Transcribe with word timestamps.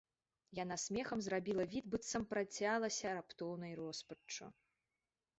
Яна 0.59 0.75
смехам 0.83 1.19
зрабіла 1.25 1.65
від, 1.73 1.89
быццам 1.95 2.25
працялася 2.31 3.11
раптоўнай 3.19 3.75
роспаччу. 3.81 4.49